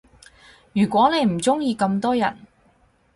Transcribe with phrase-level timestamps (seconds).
[0.73, 2.35] 如果你唔鐘意咁多人